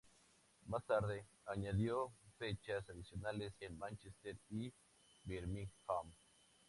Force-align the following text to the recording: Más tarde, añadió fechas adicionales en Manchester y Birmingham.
Más 0.65 0.83
tarde, 0.87 1.27
añadió 1.45 2.11
fechas 2.39 2.89
adicionales 2.89 3.53
en 3.59 3.77
Manchester 3.77 4.35
y 4.49 4.73
Birmingham. 5.25 6.11